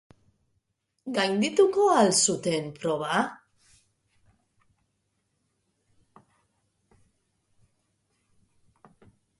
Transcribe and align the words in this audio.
Gaindituko 1.17 1.83
al 1.97 2.09
zuten 2.29 2.71
proba? 2.79 3.19